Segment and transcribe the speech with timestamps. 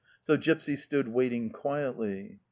[0.23, 2.39] So Gipsy stood waiting quietly.